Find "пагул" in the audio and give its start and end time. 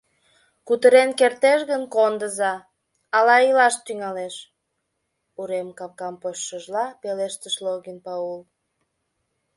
8.05-8.41